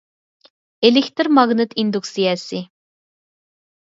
ئېلېكتىر 0.87 1.29
ماگنىت 1.39 1.75
ئىندۇكسىيەسى 1.83 2.61